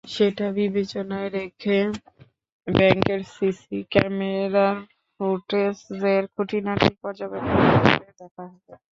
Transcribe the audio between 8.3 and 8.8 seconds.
হবে।